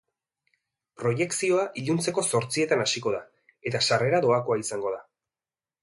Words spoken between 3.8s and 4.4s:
sarrera